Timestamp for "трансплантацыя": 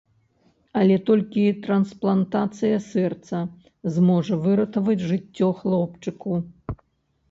1.67-2.81